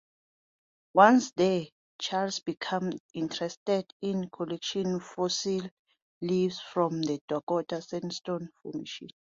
Once 0.95 1.31
there, 1.33 1.65
Charles 1.99 2.39
became 2.39 2.91
interested 3.13 3.93
in 4.01 4.27
collecting 4.31 4.99
fossil 4.99 5.61
leaves 6.21 6.59
from 6.59 7.03
the 7.03 7.21
Dakota 7.29 7.83
Sandstone 7.83 8.49
Formation. 8.63 9.09